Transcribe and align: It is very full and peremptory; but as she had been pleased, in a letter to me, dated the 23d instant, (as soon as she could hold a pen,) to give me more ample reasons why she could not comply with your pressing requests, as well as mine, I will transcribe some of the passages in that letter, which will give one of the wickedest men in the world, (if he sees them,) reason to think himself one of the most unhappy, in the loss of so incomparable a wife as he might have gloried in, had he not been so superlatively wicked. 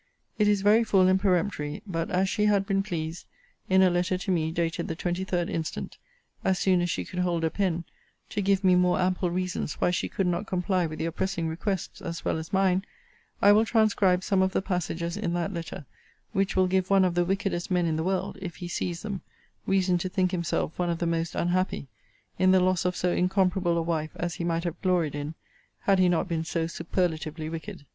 It 0.39 0.47
is 0.47 0.63
very 0.63 0.83
full 0.83 1.07
and 1.07 1.21
peremptory; 1.21 1.83
but 1.85 2.09
as 2.09 2.27
she 2.27 2.45
had 2.45 2.65
been 2.65 2.81
pleased, 2.81 3.27
in 3.69 3.83
a 3.83 3.89
letter 3.91 4.17
to 4.17 4.31
me, 4.31 4.51
dated 4.51 4.87
the 4.87 4.95
23d 4.95 5.47
instant, 5.47 5.99
(as 6.43 6.57
soon 6.57 6.81
as 6.81 6.89
she 6.89 7.05
could 7.05 7.19
hold 7.19 7.43
a 7.43 7.51
pen,) 7.51 7.83
to 8.29 8.41
give 8.41 8.63
me 8.63 8.73
more 8.73 8.99
ample 8.99 9.29
reasons 9.29 9.75
why 9.75 9.91
she 9.91 10.09
could 10.09 10.25
not 10.25 10.47
comply 10.47 10.87
with 10.87 10.99
your 10.99 11.11
pressing 11.11 11.47
requests, 11.47 12.01
as 12.01 12.25
well 12.25 12.39
as 12.39 12.51
mine, 12.51 12.83
I 13.43 13.51
will 13.51 13.63
transcribe 13.63 14.23
some 14.23 14.41
of 14.41 14.53
the 14.53 14.61
passages 14.63 15.17
in 15.17 15.33
that 15.35 15.53
letter, 15.53 15.85
which 16.33 16.55
will 16.55 16.65
give 16.65 16.89
one 16.89 17.05
of 17.05 17.13
the 17.13 17.23
wickedest 17.23 17.69
men 17.69 17.85
in 17.85 17.95
the 17.95 18.03
world, 18.03 18.39
(if 18.41 18.55
he 18.55 18.67
sees 18.67 19.03
them,) 19.03 19.21
reason 19.67 19.99
to 19.99 20.09
think 20.09 20.31
himself 20.31 20.79
one 20.79 20.89
of 20.89 20.97
the 20.97 21.05
most 21.05 21.35
unhappy, 21.35 21.89
in 22.39 22.49
the 22.49 22.59
loss 22.59 22.85
of 22.85 22.95
so 22.95 23.11
incomparable 23.11 23.77
a 23.77 23.83
wife 23.83 24.13
as 24.15 24.33
he 24.33 24.43
might 24.43 24.63
have 24.63 24.81
gloried 24.81 25.13
in, 25.13 25.35
had 25.81 25.99
he 25.99 26.09
not 26.09 26.27
been 26.27 26.43
so 26.43 26.65
superlatively 26.65 27.49
wicked. 27.49 27.85